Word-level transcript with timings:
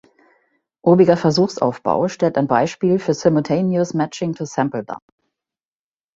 Obiger 0.81 1.15
Versuchsaufbau 1.15 2.07
stellt 2.07 2.39
ein 2.39 2.47
Beispiel 2.47 2.97
für 2.97 3.13
"simultaneous 3.13 3.93
matching-to-sample" 3.93 4.83
dar. 4.83 4.97